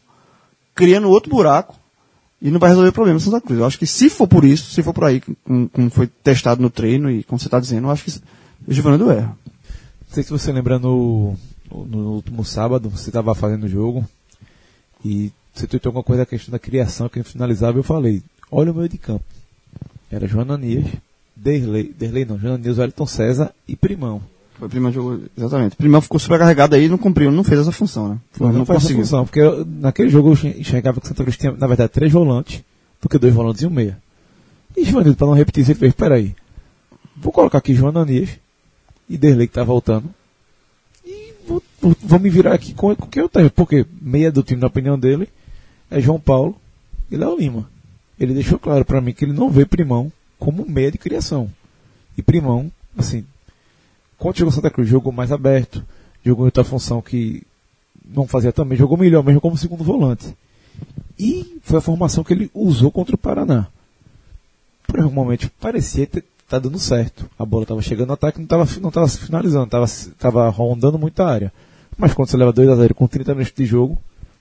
criando 0.75 1.09
outro 1.09 1.31
buraco, 1.31 1.75
e 2.41 2.51
não 2.51 2.59
vai 2.59 2.69
resolver 2.69 2.89
o 2.89 2.93
problema 2.93 3.19
do 3.19 3.23
Santa 3.23 3.41
Cruz. 3.41 3.59
Eu 3.59 3.65
acho 3.65 3.79
que 3.79 3.87
se 3.87 4.09
for 4.09 4.27
por 4.27 4.45
isso, 4.45 4.71
se 4.71 4.83
for 4.83 4.93
por 4.93 5.05
aí, 5.05 5.21
como, 5.43 5.69
como 5.69 5.89
foi 5.89 6.07
testado 6.07 6.61
no 6.61 6.69
treino 6.69 7.09
e 7.09 7.23
como 7.23 7.39
você 7.39 7.47
está 7.47 7.59
dizendo, 7.59 7.87
eu 7.87 7.91
acho 7.91 8.03
que 8.03 8.21
o 8.67 8.73
Givanildo 8.73 9.11
erra. 9.11 9.37
Não 10.07 10.13
sei 10.13 10.23
se 10.23 10.29
você 10.29 10.51
lembra 10.51 10.79
no, 10.79 11.35
no 11.71 12.13
último 12.13 12.45
sábado, 12.45 12.89
você 12.89 13.09
estava 13.09 13.33
fazendo 13.33 13.65
o 13.65 13.69
jogo 13.69 14.07
e 15.03 15.31
você 15.53 15.67
tweetou 15.67 15.89
alguma 15.89 16.03
coisa 16.03 16.21
da 16.21 16.25
questão 16.25 16.51
da 16.51 16.59
criação 16.59 17.09
que 17.09 17.21
finalizava 17.23 17.77
eu 17.77 17.83
falei, 17.83 18.21
olha 18.51 18.71
o 18.71 18.75
meio 18.75 18.89
de 18.89 18.97
campo. 18.97 19.25
Era 20.11 20.27
João 20.27 20.43
Ananias, 20.43 20.85
Derlei, 21.35 21.93
Derlei 21.97 22.25
não, 22.25 22.37
João 22.39 22.53
Ananias, 22.53 22.77
Wellington 22.77 23.07
César 23.07 23.53
e 23.67 23.75
Primão. 23.75 24.21
Foi 24.57 24.67
o 24.67 24.69
Primão 24.71 24.91
jogou, 24.91 25.19
exatamente. 25.37 25.73
O 25.73 25.77
Primão 25.77 26.01
ficou 26.01 26.19
sobrecarregado 26.19 26.75
aí 26.75 26.85
e 26.85 26.89
não 26.89 26.97
cumpriu, 26.97 27.31
não 27.31 27.43
fez 27.43 27.59
essa 27.61 27.71
função, 27.71 28.09
né? 28.09 28.17
Não, 28.39 28.51
não 28.51 28.65
faz 28.65 28.77
essa 28.79 28.85
conseguiu. 28.87 29.03
função, 29.03 29.25
porque 29.25 29.39
eu- 29.39 29.63
naquele 29.65 30.09
jogo 30.09 30.29
eu 30.29 30.49
enxergava 30.59 30.99
que 30.99 31.05
o 31.05 31.09
Santa 31.09 31.23
Cruz 31.23 31.37
tinha, 31.37 31.51
na 31.51 31.67
verdade, 31.67 31.91
três 31.91 32.11
volantes, 32.11 32.63
do 33.01 33.07
que 33.07 33.19
dois 33.19 33.33
volantes 33.33 33.61
e 33.61 33.67
um 33.67 33.69
meia. 33.69 33.99
E 34.75 34.83
Givanildo, 34.83 35.15
para 35.17 35.27
não 35.27 35.33
repetir 35.33 35.61
isso, 35.61 35.71
ele 35.71 35.79
fez, 35.79 35.93
peraí, 35.93 36.35
vou 37.15 37.31
colocar 37.31 37.59
aqui 37.59 37.73
João 37.75 37.89
Ananias 37.89 38.29
e 39.09 39.17
Derlei 39.17 39.45
que 39.47 39.53
tá 39.53 39.63
voltando. 39.63 40.09
E 41.05 41.33
vou, 41.47 41.61
vou- 41.79 41.95
vou 42.01 42.19
me 42.19 42.29
virar 42.29 42.53
aqui 42.53 42.73
com, 42.73 42.95
com 42.95 43.05
o 43.05 43.09
que 43.09 43.19
eu 43.21 43.29
tenho, 43.29 43.51
porque 43.51 43.85
meia 44.01 44.31
do 44.31 44.41
time, 44.43 44.59
na 44.59 44.67
opinião 44.67 44.97
dele, 44.97 45.29
é 45.91 46.01
João 46.01 46.19
Paulo 46.19 46.55
e 47.11 47.15
Léo 47.15 47.37
Lima. 47.37 47.69
Ele 48.19 48.33
deixou 48.33 48.57
claro 48.57 48.83
para 48.83 48.99
mim 49.01 49.13
que 49.13 49.23
ele 49.23 49.33
não 49.33 49.49
vê 49.51 49.65
Primão 49.65 50.11
como 50.39 50.65
meia 50.67 50.91
de 50.91 50.97
criação. 50.97 51.49
E 52.17 52.21
Primão, 52.23 52.71
assim, 52.97 53.23
quando 54.17 54.37
chegou 54.37 54.51
Santa 54.51 54.69
Cruz, 54.69 54.89
jogou 54.89 55.11
mais 55.11 55.31
aberto, 55.31 55.83
jogou 56.23 56.45
em 56.45 56.47
outra 56.47 56.63
função 56.63 57.01
que 57.01 57.43
não 58.05 58.27
fazia 58.27 58.51
também, 58.51 58.77
jogou 58.77 58.97
melhor 58.97 59.23
mesmo 59.23 59.41
como 59.41 59.57
segundo 59.57 59.83
volante. 59.83 60.35
E 61.19 61.59
foi 61.61 61.79
a 61.79 61.81
formação 61.81 62.23
que 62.23 62.33
ele 62.33 62.51
usou 62.53 62.91
contra 62.91 63.15
o 63.15 63.17
Paraná. 63.17 63.67
Por 64.85 64.99
algum 64.99 65.13
momento 65.13 65.51
parecia 65.59 66.07
ter 66.07 66.23
tá 66.47 66.57
dando 66.59 66.79
certo. 66.79 67.29
A 67.37 67.45
bola 67.45 67.63
estava 67.63 67.81
chegando 67.81 68.07
no 68.07 68.13
ataque, 68.13 68.37
não 68.37 68.45
estava 68.45 68.65
não 68.79 68.91
tava 68.91 69.07
finalizando, 69.07 69.65
estava 69.65 69.87
tava 70.17 70.49
rondando 70.49 70.97
muita 70.97 71.25
área. 71.25 71.51
Mas 71.97 72.13
quando 72.13 72.29
você 72.29 72.37
leva 72.37 72.53
2 72.53 72.69
a 72.69 72.75
0 72.75 72.95
com 72.95 73.07
30 73.07 73.33
minutos 73.33 73.53
de 73.55 73.65
jogo, 73.65 73.97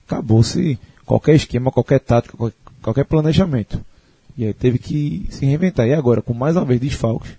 acabou-se 0.06 0.78
qualquer 1.04 1.34
esquema, 1.34 1.72
qualquer 1.72 2.00
tática, 2.00 2.36
qualquer 2.82 3.04
planejamento. 3.04 3.80
E 4.36 4.44
aí 4.44 4.52
teve 4.52 4.78
que 4.78 5.26
se 5.30 5.44
reinventar. 5.46 5.86
E 5.86 5.94
agora, 5.94 6.20
com 6.20 6.34
mais 6.34 6.54
uma 6.54 6.64
vez 6.64 6.78
desfalques, 6.80 7.32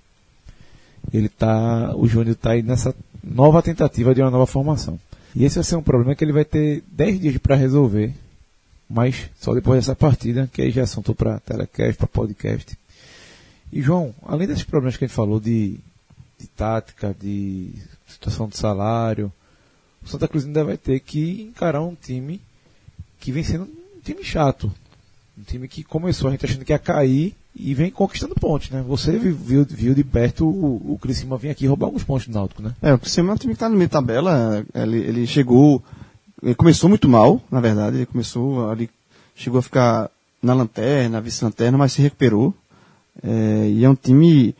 ele 1.13 1.29
tá, 1.29 1.95
o 1.95 2.07
Júnior 2.07 2.35
está 2.35 2.51
aí 2.51 2.61
nessa 2.61 2.95
nova 3.23 3.61
tentativa 3.61 4.13
de 4.13 4.21
uma 4.21 4.31
nova 4.31 4.45
formação. 4.45 4.99
E 5.35 5.45
esse 5.45 5.55
vai 5.55 5.63
ser 5.63 5.75
um 5.75 5.83
problema 5.83 6.15
que 6.15 6.23
ele 6.23 6.33
vai 6.33 6.45
ter 6.45 6.83
10 6.91 7.19
dias 7.19 7.37
para 7.37 7.55
resolver, 7.55 8.13
mas 8.89 9.29
só 9.39 9.53
depois 9.53 9.79
dessa 9.79 9.95
partida, 9.95 10.49
que 10.51 10.61
aí 10.61 10.71
já 10.71 10.81
é 10.81 10.83
assunto 10.83 11.13
para 11.13 11.39
telecast, 11.39 11.97
para 11.97 12.07
podcast. 12.07 12.77
E 13.71 13.81
João, 13.81 14.15
além 14.23 14.47
desses 14.47 14.63
problemas 14.63 14.97
que 14.97 15.05
a 15.05 15.07
gente 15.07 15.15
falou 15.15 15.39
de, 15.39 15.77
de 16.39 16.47
tática, 16.55 17.15
de 17.19 17.73
situação 18.07 18.47
de 18.47 18.57
salário, 18.57 19.31
o 20.03 20.07
Santa 20.07 20.27
Cruz 20.27 20.45
ainda 20.45 20.63
vai 20.63 20.77
ter 20.77 20.99
que 21.01 21.41
encarar 21.41 21.81
um 21.81 21.95
time 21.95 22.41
que 23.19 23.31
vem 23.31 23.43
sendo 23.43 23.65
um 23.65 23.99
time 24.03 24.23
chato. 24.23 24.71
Um 25.37 25.43
time 25.43 25.67
que 25.67 25.83
começou 25.83 26.29
a 26.29 26.31
gente 26.31 26.45
achando 26.45 26.63
que 26.63 26.71
ia 26.71 26.79
cair 26.79 27.35
e 27.59 27.73
vem 27.73 27.89
conquistando 27.91 28.35
pontos, 28.35 28.69
né? 28.69 28.83
Você 28.87 29.17
vi- 29.17 29.31
viu, 29.31 29.65
viu 29.67 29.93
de 29.95 30.03
perto 30.03 30.45
o, 30.47 30.93
o 30.93 30.99
Criciúma 31.01 31.37
vir 31.37 31.49
aqui 31.49 31.65
roubar 31.65 31.87
alguns 31.87 32.03
pontos 32.03 32.27
do 32.27 32.33
Náutico, 32.33 32.61
né? 32.61 32.73
É, 32.81 32.93
o 32.93 32.99
Criciúma 32.99 33.31
é 33.31 33.33
um 33.33 33.37
time 33.37 33.53
que 33.53 33.57
está 33.57 33.67
no 33.69 33.75
meio 33.77 33.89
da 33.89 33.99
tabela. 33.99 34.65
Ele, 34.73 34.97
ele 34.97 35.27
chegou. 35.27 35.81
Ele 36.41 36.53
começou 36.55 36.87
muito 36.89 37.09
mal, 37.09 37.41
na 37.51 37.59
verdade. 37.59 37.97
Ele 37.97 38.05
começou 38.05 38.69
ali. 38.69 38.89
Chegou 39.35 39.59
a 39.59 39.63
ficar 39.63 40.09
na 40.41 40.53
lanterna, 40.53 41.19
vice-lanterna, 41.21 41.77
mas 41.77 41.93
se 41.93 42.01
recuperou. 42.01 42.53
É, 43.23 43.69
e 43.69 43.83
é 43.83 43.89
um 43.89 43.95
time. 43.95 44.55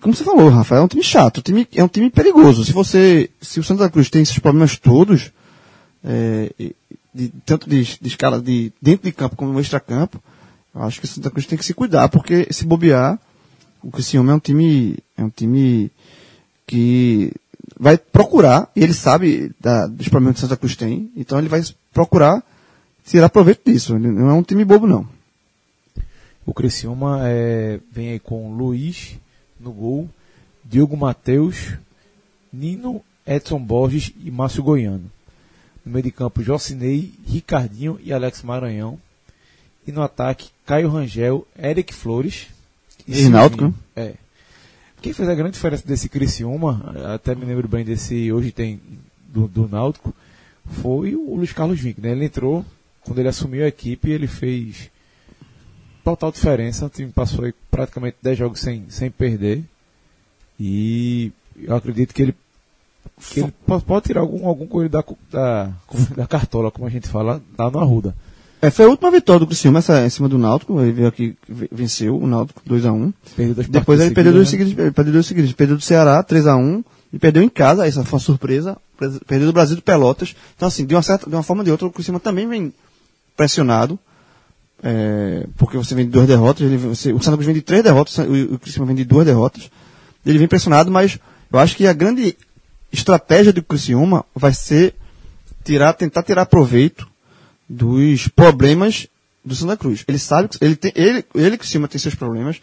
Como 0.00 0.14
você 0.14 0.22
falou, 0.24 0.48
Rafael, 0.48 0.82
é 0.82 0.84
um 0.84 0.88
time 0.88 1.02
chato. 1.02 1.38
Um 1.38 1.42
time, 1.42 1.68
é 1.74 1.82
um 1.82 1.88
time 1.88 2.10
perigoso. 2.10 2.64
Se 2.64 2.72
você. 2.72 3.30
Se 3.40 3.58
o 3.58 3.64
Santa 3.64 3.88
Cruz 3.90 4.08
tem 4.10 4.22
esses 4.22 4.38
problemas 4.38 4.76
todos, 4.78 5.32
é, 6.04 6.52
de- 7.14 7.32
tanto 7.44 7.68
de, 7.68 7.82
de 8.00 8.08
escala 8.08 8.40
de 8.40 8.72
dentro 8.80 9.04
de 9.06 9.12
campo 9.12 9.34
como 9.34 9.52
no 9.52 9.60
extracampo, 9.60 10.22
acho 10.82 11.00
que 11.00 11.04
o 11.04 11.08
Santa 11.08 11.30
Cruz 11.30 11.46
tem 11.46 11.58
que 11.58 11.64
se 11.64 11.74
cuidar, 11.74 12.08
porque 12.08 12.46
se 12.52 12.64
bobear, 12.64 13.18
o 13.82 13.90
Criciúma 13.90 14.32
é 14.32 14.34
um 14.34 14.40
time, 14.40 14.96
é 15.16 15.22
um 15.24 15.30
time 15.30 15.90
que 16.66 17.32
vai 17.78 17.96
procurar, 17.96 18.70
e 18.74 18.82
ele 18.82 18.94
sabe 18.94 19.52
da- 19.60 19.86
dos 19.86 20.08
problemas 20.08 20.36
que 20.36 20.40
Santa 20.42 20.56
Cruz 20.56 20.76
tem, 20.76 21.10
então 21.16 21.38
ele 21.38 21.48
vai 21.48 21.62
procurar 21.92 22.42
tirar 23.04 23.28
proveito 23.28 23.70
disso. 23.70 23.94
Ele 23.96 24.08
não 24.08 24.28
é 24.28 24.32
um 24.32 24.42
time 24.42 24.64
bobo, 24.64 24.86
não. 24.86 25.08
O 26.44 26.52
Criciúma 26.52 27.20
é, 27.24 27.80
vem 27.90 28.10
aí 28.10 28.18
com 28.18 28.52
Luiz 28.52 29.18
no 29.60 29.72
gol, 29.72 30.08
Diogo 30.64 30.96
Matheus, 30.96 31.74
Nino, 32.52 33.02
Edson 33.26 33.58
Borges 33.60 34.12
e 34.22 34.30
Márcio 34.30 34.62
Goiano. 34.62 35.10
No 35.84 35.92
meio 35.92 36.04
de 36.04 36.10
campo, 36.10 36.42
Jocinei, 36.42 37.12
Ricardinho 37.26 37.98
e 38.02 38.12
Alex 38.12 38.42
Maranhão. 38.42 38.98
E 39.88 39.92
no 39.92 40.02
ataque, 40.02 40.50
Caio 40.66 40.90
Rangel, 40.90 41.48
Eric 41.58 41.94
Flores. 41.94 42.48
E 43.06 43.26
Náutico, 43.30 43.62
Silvinho. 43.62 43.78
É. 43.96 44.14
Quem 45.00 45.14
fez 45.14 45.26
a 45.26 45.34
grande 45.34 45.52
diferença 45.52 45.86
desse 45.86 46.10
Criciúma, 46.10 46.94
até 47.14 47.34
me 47.34 47.46
lembro 47.46 47.66
bem 47.66 47.86
desse, 47.86 48.30
hoje 48.30 48.52
tem, 48.52 48.78
do, 49.28 49.48
do 49.48 49.66
Náutico, 49.66 50.12
foi 50.82 51.14
o 51.14 51.34
Luiz 51.36 51.54
Carlos 51.54 51.80
Vinck, 51.80 52.02
né? 52.02 52.10
Ele 52.12 52.26
entrou, 52.26 52.62
quando 53.00 53.18
ele 53.18 53.28
assumiu 53.28 53.64
a 53.64 53.68
equipe, 53.68 54.10
ele 54.10 54.26
fez 54.26 54.90
total 56.04 56.30
diferença. 56.30 56.84
O 56.84 56.90
time 56.90 57.10
passou 57.10 57.46
aí 57.46 57.54
praticamente 57.70 58.18
10 58.20 58.36
jogos 58.36 58.60
sem, 58.60 58.84
sem 58.90 59.10
perder. 59.10 59.64
E 60.60 61.32
eu 61.62 61.74
acredito 61.74 62.12
que 62.12 62.20
ele, 62.22 62.34
que 63.30 63.40
ele 63.40 63.54
po- 63.66 63.80
pode 63.80 64.04
tirar 64.04 64.20
algum, 64.20 64.46
algum 64.46 64.66
coelho 64.66 64.90
da, 64.90 65.02
da, 65.30 65.72
da 66.14 66.26
cartola, 66.26 66.70
como 66.70 66.86
a 66.86 66.90
gente 66.90 67.08
fala, 67.08 67.40
lá 67.56 67.70
no 67.70 67.78
Arruda. 67.78 68.14
É, 68.60 68.70
foi 68.70 68.86
a 68.86 68.88
última 68.88 69.10
vitória 69.10 69.40
do 69.40 69.46
Criciúma, 69.46 69.78
essa 69.78 70.04
em 70.04 70.10
cima 70.10 70.28
do 70.28 70.36
Náutico. 70.38 70.80
Ele 70.80 70.92
veio 70.92 71.08
aqui, 71.08 71.36
ve- 71.48 71.68
venceu 71.70 72.16
o 72.18 72.26
Náutico 72.26 72.60
2x1. 72.68 73.12
Perdeu 73.36 73.54
dois 73.54 73.68
Depois 73.68 74.00
ele 74.00 74.10
perdeu 74.14 74.32
dois 74.32 74.48
seguidas, 74.48 74.70
seguidos, 74.72 74.94
perdeu 74.94 75.12
dois 75.12 75.26
seguidos. 75.26 75.52
Perdeu 75.52 75.76
do 75.76 75.82
Ceará, 75.82 76.22
3x1. 76.24 76.84
E 77.12 77.18
perdeu 77.18 77.42
em 77.42 77.48
casa, 77.48 77.86
essa 77.86 78.04
foi 78.04 78.18
uma 78.18 78.24
surpresa. 78.24 78.76
pres- 78.96 79.20
Perdeu 79.26 79.46
do 79.46 79.52
Brasil 79.52 79.76
do 79.76 79.82
Pelotas. 79.82 80.34
Então, 80.56 80.66
assim, 80.68 80.84
de 80.84 80.94
uma, 80.94 81.02
certa, 81.02 81.28
de 81.30 81.36
uma 81.36 81.42
forma 81.42 81.60
ou 81.60 81.64
de 81.64 81.70
outra, 81.70 81.86
o 81.86 81.90
Criciúma 81.92 82.18
também 82.20 82.48
vem 82.48 82.72
pressionado. 83.36 83.98
é, 84.82 85.46
porque 85.56 85.76
você 85.76 85.94
vem 85.94 86.04
de 86.06 86.10
duas 86.10 86.26
derrotas. 86.26 86.62
Ele, 86.66 86.76
você, 86.76 87.12
o 87.12 87.20
Santa 87.22 87.36
Cruz 87.36 87.46
vem 87.46 87.54
de 87.54 87.62
três 87.62 87.82
derrotas, 87.82 88.18
o, 88.18 88.54
o 88.54 88.58
Criciúma 88.58 88.86
vem 88.86 88.96
de 88.96 89.04
duas 89.04 89.24
derrotas. 89.24 89.70
Ele 90.26 90.38
vem 90.38 90.48
pressionado, 90.48 90.90
mas 90.90 91.18
eu 91.52 91.58
acho 91.58 91.76
que 91.76 91.86
a 91.86 91.92
grande 91.92 92.36
estratégia 92.92 93.52
do 93.52 93.62
Criciúma 93.62 94.24
vai 94.34 94.52
ser 94.52 94.94
tirar, 95.64 95.92
tentar 95.94 96.22
tirar 96.22 96.44
proveito 96.46 97.06
dos 97.68 98.28
problemas 98.28 99.06
do 99.44 99.54
Santa 99.54 99.76
Cruz. 99.76 100.04
Ele 100.06 100.18
sabe 100.18 100.48
que 100.48 100.64
ele 100.64 100.76
tem, 100.76 100.92
ele, 100.94 101.24
ele 101.34 101.58
Criciúma 101.58 101.88
tem 101.88 101.98
seus 101.98 102.14
problemas, 102.14 102.60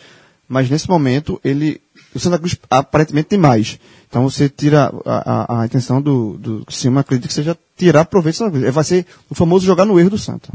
mas 0.47 0.69
nesse 0.69 0.89
momento 0.89 1.39
ele, 1.43 1.81
o 2.13 2.19
Santa 2.19 2.39
Cruz 2.39 2.57
aparentemente 2.69 3.29
tem 3.29 3.39
mais. 3.39 3.79
Então 4.07 4.23
você 4.23 4.47
tira 4.49 4.93
a, 5.05 5.57
a, 5.57 5.61
a 5.61 5.65
intenção 5.65 6.01
do, 6.01 6.37
do 6.37 6.65
Criciúma, 6.65 7.01
acredito 7.01 7.27
que 7.27 7.33
seja 7.33 7.57
tirar 7.77 8.05
proveito 8.05 8.35
do 8.35 8.37
Santa 8.39 8.51
Cruz. 8.51 8.73
Vai 8.73 8.83
ser 8.83 9.05
o 9.29 9.35
famoso 9.35 9.65
jogar 9.65 9.85
no 9.85 9.99
erro 9.99 10.11
do 10.11 10.17
Santa. 10.17 10.49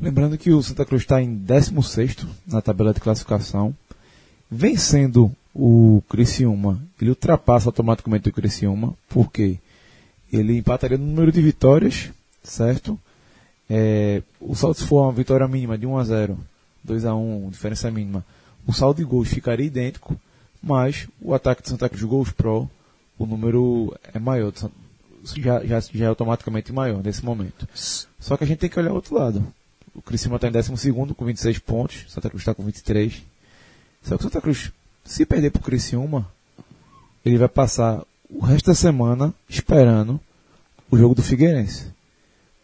Lembrando 0.00 0.38
que 0.38 0.50
o 0.50 0.62
Santa 0.62 0.84
Cruz 0.84 1.02
está 1.02 1.20
em 1.20 1.34
16 1.34 2.16
na 2.46 2.62
tabela 2.62 2.94
de 2.94 3.00
classificação. 3.00 3.74
Vencendo 4.50 5.30
o 5.54 6.02
Criciúma, 6.08 6.82
ele 7.00 7.10
ultrapassa 7.10 7.68
automaticamente 7.68 8.28
o 8.28 8.32
Criciúma, 8.32 8.94
porque 9.08 9.58
ele 10.32 10.56
empataria 10.56 10.96
no 10.96 11.04
número 11.04 11.30
de 11.30 11.42
vitórias, 11.42 12.10
certo? 12.42 12.98
É, 13.72 14.20
o 14.40 14.56
saldo 14.56 14.76
se 14.76 14.84
for 14.84 15.04
uma 15.04 15.12
vitória 15.12 15.46
mínima 15.46 15.78
de 15.78 15.86
1 15.86 15.96
a 15.96 16.04
0, 16.04 16.38
2 16.82 17.04
a 17.04 17.14
1, 17.14 17.50
diferença 17.50 17.88
mínima, 17.88 18.24
o 18.66 18.72
saldo 18.72 18.96
de 18.96 19.04
gols 19.04 19.28
ficaria 19.28 19.66
idêntico, 19.66 20.20
mas 20.60 21.06
o 21.22 21.32
ataque 21.32 21.62
de 21.62 21.68
Santa 21.68 21.88
Cruz 21.88 22.02
gols 22.02 22.32
pro, 22.32 22.68
o 23.16 23.24
número 23.24 23.96
é 24.12 24.18
maior, 24.18 24.52
já, 25.36 25.64
já, 25.64 25.80
já 25.80 26.04
é 26.04 26.08
automaticamente 26.08 26.72
maior 26.72 27.00
nesse 27.02 27.24
momento. 27.24 27.68
Só 28.18 28.36
que 28.36 28.42
a 28.42 28.46
gente 28.46 28.58
tem 28.58 28.68
que 28.68 28.78
olhar 28.78 28.90
o 28.90 28.96
outro 28.96 29.14
lado. 29.14 29.44
O 29.94 30.02
Criciúma 30.02 30.36
está 30.36 30.48
em 30.48 30.52
12 30.52 30.92
com 31.14 31.24
26 31.24 31.58
pontos, 31.60 32.06
Santa 32.08 32.28
Cruz 32.28 32.42
está 32.42 32.54
com 32.54 32.64
23. 32.64 33.22
Só 34.02 34.16
que 34.16 34.22
o 34.22 34.24
Santa 34.24 34.40
Cruz, 34.40 34.72
se 35.04 35.24
perder 35.24 35.50
para 35.50 35.60
o 35.60 35.64
Criciúma, 35.64 36.26
ele 37.24 37.38
vai 37.38 37.48
passar 37.48 38.02
o 38.28 38.40
resto 38.40 38.66
da 38.66 38.74
semana 38.74 39.32
esperando 39.48 40.20
o 40.90 40.96
jogo 40.96 41.14
do 41.14 41.22
Figueirense. 41.22 41.86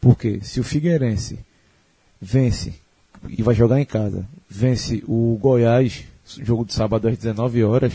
Porque 0.01 0.41
se 0.43 0.61
o 0.61 0.65
Figueirense 0.65 1.39
vence 2.21 2.75
e 3.29 3.43
vai 3.43 3.55
jogar 3.55 3.81
em 3.81 3.85
casa, 3.85 4.25
vence 4.49 5.03
o 5.07 5.39
Goiás, 5.41 6.05
jogo 6.43 6.65
de 6.65 6.75
sábado 6.75 7.09
às 7.09 7.17
19 7.17 7.65
horas, 7.65 7.93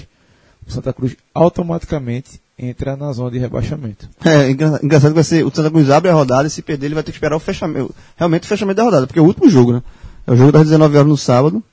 o 0.67 0.71
Santa 0.71 0.91
Cruz 0.93 1.15
automaticamente 1.33 2.41
entra 2.57 2.95
na 2.95 3.11
zona 3.13 3.31
de 3.31 3.39
rebaixamento. 3.39 4.07
É, 4.23 4.49
engra- 4.51 4.79
engraçado 4.83 5.11
que 5.11 5.15
vai 5.15 5.23
ser, 5.23 5.45
o 5.45 5.53
Santa 5.53 5.71
Cruz 5.71 5.89
abre 5.89 6.09
a 6.11 6.13
rodada 6.13 6.47
e 6.47 6.51
se 6.51 6.61
perder 6.61 6.87
ele 6.87 6.95
vai 6.95 7.03
ter 7.03 7.11
que 7.11 7.17
esperar 7.17 7.35
o 7.35 7.39
fechamento, 7.39 7.93
realmente 8.15 8.43
o 8.43 8.47
fechamento 8.47 8.77
da 8.77 8.83
rodada, 8.83 9.07
porque 9.07 9.19
é 9.19 9.21
o 9.21 9.25
último 9.25 9.49
jogo, 9.49 9.73
né? 9.73 9.83
É 10.27 10.31
o 10.31 10.35
jogo 10.37 10.51
das 10.51 10.63
19 10.63 10.95
horas 10.97 11.09
no 11.09 11.17
sábado, 11.17 11.63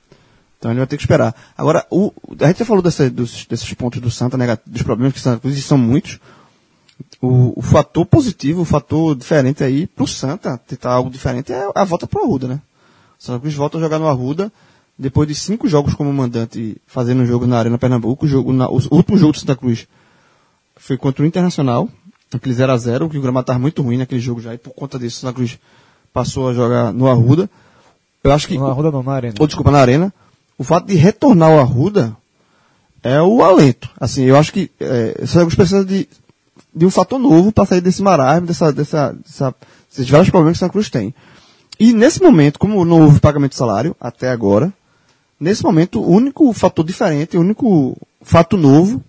então 0.57 0.71
ele 0.71 0.79
vai 0.79 0.87
ter 0.87 0.97
que 0.97 1.03
esperar. 1.03 1.35
Agora, 1.57 1.85
o, 1.91 2.11
a 2.41 2.47
gente 2.47 2.59
já 2.59 2.65
falou 2.65 2.81
dessa- 2.81 3.09
dos- 3.09 3.45
desses 3.45 3.71
pontos 3.73 4.01
do 4.01 4.09
Santa, 4.09 4.37
nega- 4.37 4.59
dos 4.65 4.81
problemas 4.81 5.13
que 5.13 5.19
o 5.19 5.21
Santa 5.21 5.39
Cruz, 5.41 5.57
e 5.57 5.61
são 5.61 5.77
muitos. 5.77 6.19
O, 7.21 7.59
o 7.59 7.61
fator 7.61 8.05
positivo, 8.05 8.61
o 8.61 8.65
fator 8.65 9.13
diferente 9.15 9.61
aí 9.63 9.85
pro 9.87 10.07
Santa, 10.07 10.57
tentar 10.57 10.91
algo 10.93 11.09
diferente, 11.09 11.51
é 11.51 11.69
a 11.75 11.83
volta 11.83 12.07
pro 12.07 12.23
Arruda, 12.23 12.47
né? 12.47 12.61
O 13.19 13.23
Santa 13.23 13.39
Cruz 13.41 13.53
volta 13.55 13.77
a 13.77 13.81
jogar 13.81 13.99
no 13.99 14.07
Arruda, 14.07 14.49
depois 14.97 15.27
de 15.27 15.35
cinco 15.35 15.67
jogos 15.67 15.93
como 15.93 16.11
mandante, 16.13 16.77
fazendo 16.87 17.21
um 17.21 17.25
jogo 17.25 17.45
na 17.45 17.57
Arena 17.59 17.77
Pernambuco, 17.77 18.25
o, 18.25 18.29
jogo 18.29 18.53
na- 18.53 18.69
o 18.69 18.79
último 18.91 19.17
jogo 19.17 19.33
do 19.33 19.39
Santa 19.39 19.55
Cruz 19.55 19.85
foi 20.77 20.97
contra 20.97 21.23
o 21.23 21.25
Internacional, 21.25 21.89
aquele 22.33 22.55
0x0, 22.55 23.09
que 23.09 23.17
o 23.17 23.21
gramado 23.21 23.43
estava 23.43 23.59
muito 23.59 23.81
ruim 23.81 23.97
naquele 23.97 24.21
jogo 24.21 24.39
já, 24.39 24.53
e 24.53 24.57
por 24.57 24.71
conta 24.73 24.97
disso 24.97 25.17
o 25.17 25.19
Santa 25.21 25.33
Cruz 25.33 25.59
passou 26.13 26.47
a 26.49 26.53
jogar 26.53 26.93
no 26.93 27.09
Arruda. 27.09 27.49
Eu 28.23 28.31
acho 28.31 28.47
que, 28.47 28.57
Na 28.57 28.67
Arruda 28.67 28.91
não, 28.91 29.03
na 29.03 29.11
Arena. 29.13 29.35
ou 29.39 29.45
desculpa, 29.47 29.71
na 29.71 29.79
Arena, 29.79 30.13
o 30.57 30.63
fato 30.63 30.87
de 30.87 30.95
retornar 30.95 31.49
ao 31.51 31.59
Arruda 31.59 32.15
é 33.03 33.21
o 33.21 33.43
alento. 33.43 33.89
Assim, 33.99 34.23
eu 34.23 34.37
acho 34.37 34.53
que 34.53 34.71
é, 34.79 35.19
o 35.21 35.27
Santa 35.27 35.41
Cruz 35.45 35.55
precisa 35.55 35.83
de, 35.85 36.07
de 36.73 36.85
um 36.85 36.89
fator 36.89 37.19
novo 37.19 37.51
para 37.51 37.65
sair 37.65 37.81
desse 37.81 38.01
marasmo, 38.01 38.47
dessa, 38.47 38.71
dessa, 38.71 39.13
dessa, 39.13 39.55
desses 39.89 40.09
vários 40.09 40.29
problemas 40.29 40.57
que 40.57 40.59
Santa 40.59 40.71
Cruz 40.71 40.89
tem. 40.89 41.13
E 41.79 41.93
nesse 41.93 42.21
momento, 42.21 42.59
como 42.59 42.83
não 42.83 43.01
houve 43.01 43.19
pagamento 43.19 43.51
de 43.51 43.57
salário 43.57 43.95
até 43.99 44.29
agora, 44.29 44.71
nesse 45.39 45.63
momento, 45.63 46.01
o 46.01 46.11
único 46.11 46.51
fator 46.53 46.85
diferente, 46.85 47.37
o 47.37 47.41
único 47.41 47.97
fato 48.21 48.57
novo, 48.57 49.03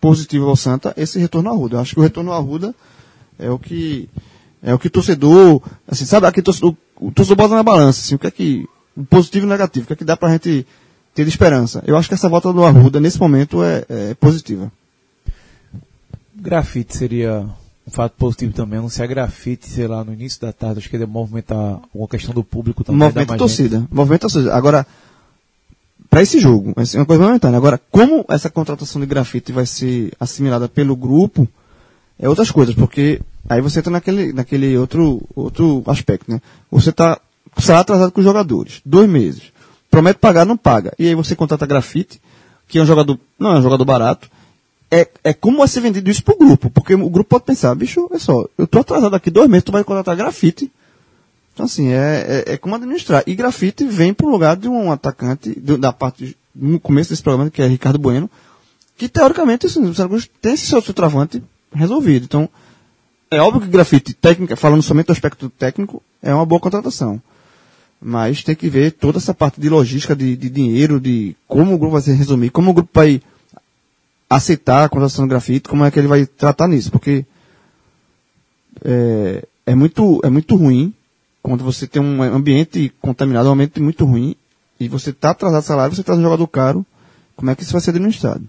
positivo 0.00 0.48
ao 0.48 0.56
Santa, 0.56 0.94
é 0.96 1.02
esse 1.02 1.18
retorno 1.18 1.48
ao 1.48 1.56
Arruda. 1.56 1.76
Eu 1.76 1.80
acho 1.80 1.94
que 1.94 2.00
o 2.00 2.02
retorno 2.02 2.32
ao 2.32 2.38
Arruda 2.38 2.74
é 3.38 3.50
o 3.50 3.58
que 3.58 4.08
é 4.62 4.74
o 4.74 4.78
que 4.78 4.88
o 4.88 4.90
torcedor, 4.90 5.62
assim, 5.88 6.04
sabe, 6.04 6.26
aqui 6.26 6.42
torcedor, 6.42 6.74
o 6.96 7.10
torcedor 7.10 7.36
bota 7.36 7.54
na 7.54 7.62
balança, 7.62 8.00
assim, 8.00 8.14
o 8.14 8.18
que 8.18 8.26
é 8.26 8.30
que, 8.30 8.68
o 8.94 9.04
positivo 9.04 9.46
e 9.46 9.48
o 9.48 9.50
negativo, 9.50 9.84
o 9.84 9.86
que 9.86 9.94
é 9.94 9.96
que 9.96 10.04
dá 10.04 10.16
pra 10.16 10.30
gente 10.30 10.66
ter 11.14 11.24
de 11.24 11.30
esperança. 11.30 11.82
Eu 11.86 11.96
acho 11.96 12.08
que 12.08 12.14
essa 12.14 12.28
volta 12.28 12.52
do 12.52 12.62
Arruda, 12.62 13.00
nesse 13.00 13.18
momento, 13.18 13.62
é, 13.62 13.84
é 13.88 14.14
positiva. 14.14 14.70
Grafite 16.40 16.96
seria 16.96 17.46
um 17.86 17.90
fato 17.90 18.12
positivo 18.16 18.52
também. 18.52 18.78
Anunciar 18.78 19.06
grafite, 19.06 19.68
sei 19.68 19.86
lá, 19.86 20.02
no 20.04 20.12
início 20.12 20.40
da 20.40 20.52
tarde, 20.52 20.78
acho 20.78 20.88
que 20.88 20.96
ele 20.96 21.06
movimentar 21.06 21.80
uma 21.94 22.08
questão 22.08 22.32
do 22.32 22.42
público 22.42 22.82
também. 22.82 22.98
movimento 22.98 23.28
mais 23.28 23.40
gente. 23.40 23.48
torcida. 23.48 23.88
Movimento 23.90 24.22
torcida. 24.22 24.54
Agora, 24.54 24.86
para 26.08 26.22
esse 26.22 26.40
jogo, 26.40 26.74
é 26.76 26.98
uma 26.98 27.06
coisa 27.06 27.22
momentânea. 27.22 27.56
Agora, 27.56 27.80
como 27.90 28.24
essa 28.28 28.48
contratação 28.48 29.00
de 29.00 29.06
grafite 29.06 29.52
vai 29.52 29.66
ser 29.66 30.12
assimilada 30.18 30.68
pelo 30.68 30.96
grupo, 30.96 31.46
é 32.18 32.28
outras 32.28 32.50
coisas, 32.50 32.74
porque 32.74 33.20
aí 33.48 33.60
você 33.60 33.78
entra 33.78 33.92
naquele, 33.92 34.32
naquele 34.32 34.76
outro, 34.76 35.22
outro 35.34 35.82
aspecto, 35.86 36.30
né? 36.30 36.40
Você 36.70 36.90
tá, 36.90 37.20
está 37.56 37.80
atrasado 37.80 38.12
com 38.12 38.20
os 38.20 38.26
jogadores, 38.26 38.80
dois 38.84 39.08
meses. 39.08 39.52
Promete 39.90 40.18
pagar, 40.18 40.44
não 40.44 40.56
paga. 40.56 40.92
E 40.98 41.08
aí 41.08 41.14
você 41.14 41.34
contrata 41.34 41.66
grafite, 41.66 42.20
que 42.68 42.78
é 42.78 42.82
um 42.82 42.86
jogador, 42.86 43.18
não 43.38 43.52
é 43.52 43.58
um 43.58 43.62
jogador 43.62 43.84
barato. 43.84 44.30
É, 44.90 45.08
é 45.22 45.32
como 45.32 45.58
vai 45.58 45.68
ser 45.68 45.80
vendido 45.80 46.10
isso 46.10 46.24
pro 46.24 46.36
grupo, 46.36 46.68
porque 46.68 46.94
o 46.94 47.10
grupo 47.10 47.30
pode 47.30 47.44
pensar, 47.44 47.74
bicho, 47.76 48.08
olha 48.10 48.18
só, 48.18 48.44
eu 48.58 48.66
tô 48.66 48.80
atrasado 48.80 49.14
aqui 49.14 49.30
dois 49.30 49.48
meses, 49.48 49.64
tu 49.64 49.70
vai 49.70 49.84
contratar 49.84 50.16
grafite, 50.16 50.70
então, 51.60 51.66
assim, 51.66 51.88
é, 51.88 52.44
é, 52.46 52.52
é 52.54 52.56
como 52.56 52.74
administrar. 52.74 53.22
E 53.26 53.34
grafite 53.34 53.84
vem 53.84 54.14
para 54.14 54.26
o 54.26 54.30
lugar 54.30 54.56
de 54.56 54.66
um 54.66 54.90
atacante, 54.90 55.58
da 55.60 55.92
parte, 55.92 56.34
no 56.54 56.80
começo 56.80 57.10
desse 57.10 57.22
programa, 57.22 57.50
que 57.50 57.60
é 57.60 57.66
Ricardo 57.66 57.98
Bueno, 57.98 58.30
que 58.96 59.08
teoricamente 59.08 59.66
assim, 59.66 59.84
o 59.84 59.94
Santa 59.94 60.16
tem 60.40 60.54
esse 60.54 60.66
seu 60.66 60.80
travante 60.94 61.42
resolvido. 61.70 62.24
Então, 62.24 62.48
é 63.30 63.40
óbvio 63.40 63.60
que 63.60 63.68
grafite, 63.68 64.14
técnica, 64.14 64.56
falando 64.56 64.82
somente 64.82 65.08
do 65.08 65.12
aspecto 65.12 65.50
técnico, 65.50 66.02
é 66.22 66.32
uma 66.34 66.46
boa 66.46 66.60
contratação. 66.60 67.20
Mas 68.00 68.42
tem 68.42 68.54
que 68.54 68.70
ver 68.70 68.92
toda 68.92 69.18
essa 69.18 69.34
parte 69.34 69.60
de 69.60 69.68
logística, 69.68 70.16
de, 70.16 70.34
de 70.36 70.48
dinheiro, 70.48 70.98
de 70.98 71.36
como 71.46 71.74
o 71.74 71.78
grupo 71.78 71.92
vai 71.92 72.02
se 72.02 72.12
resumir, 72.12 72.48
como 72.48 72.70
o 72.70 72.74
grupo 72.74 72.88
vai 72.94 73.20
aceitar 74.30 74.84
a 74.84 74.88
contratação 74.88 75.26
do 75.26 75.30
grafite, 75.30 75.68
como 75.68 75.84
é 75.84 75.90
que 75.90 75.98
ele 75.98 76.06
vai 76.06 76.24
tratar 76.24 76.68
nisso. 76.68 76.92
Porque 76.92 77.26
é, 78.84 79.44
é 79.66 79.74
muito, 79.74 80.20
é 80.22 80.30
muito 80.30 80.54
ruim 80.54 80.94
quando 81.42 81.64
você 81.64 81.86
tem 81.86 82.00
um 82.00 82.22
ambiente 82.22 82.92
contaminado, 83.00 83.48
um 83.48 83.52
ambiente 83.52 83.80
muito 83.80 84.04
ruim, 84.04 84.36
e 84.78 84.88
você 84.88 85.10
está 85.10 85.30
atrasado 85.30 85.62
salário, 85.62 85.94
você 85.94 86.02
traz 86.02 86.18
um 86.18 86.22
jogador 86.22 86.46
caro, 86.46 86.86
como 87.34 87.50
é 87.50 87.54
que 87.54 87.62
isso 87.62 87.72
vai 87.72 87.80
ser 87.80 87.90
administrado? 87.90 88.46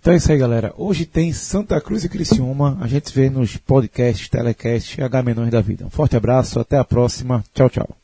Então 0.00 0.12
é 0.12 0.16
isso 0.16 0.30
aí, 0.32 0.36
galera. 0.36 0.74
Hoje 0.76 1.06
tem 1.06 1.32
Santa 1.32 1.80
Cruz 1.80 2.02
e 2.02 2.08
Criciúma. 2.08 2.76
A 2.80 2.88
gente 2.88 3.14
vê 3.14 3.30
nos 3.30 3.56
podcasts, 3.56 4.28
telecasts, 4.28 4.98
H 4.98 5.22
Menões 5.22 5.50
da 5.50 5.60
Vida. 5.60 5.86
Um 5.86 5.90
forte 5.90 6.16
abraço, 6.16 6.58
até 6.58 6.76
a 6.76 6.84
próxima. 6.84 7.44
Tchau, 7.54 7.70
tchau. 7.70 8.01